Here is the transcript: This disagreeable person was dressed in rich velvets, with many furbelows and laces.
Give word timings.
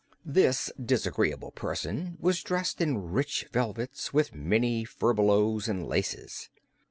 This 0.25 0.71
disagreeable 0.83 1.51
person 1.51 2.17
was 2.19 2.41
dressed 2.41 2.81
in 2.81 3.11
rich 3.11 3.45
velvets, 3.53 4.11
with 4.11 4.33
many 4.33 4.83
furbelows 4.83 5.67
and 5.67 5.85
laces. 5.85 6.49